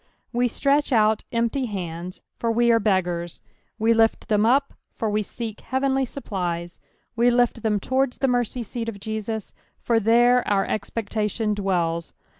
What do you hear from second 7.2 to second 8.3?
lift them towards the